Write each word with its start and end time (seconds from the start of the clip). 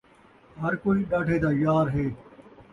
ہر 0.61 0.73
کئی 0.83 1.01
ݙاڈھے 1.09 1.37
دا 1.43 1.49
یار 1.63 1.87
ہے 1.95 2.05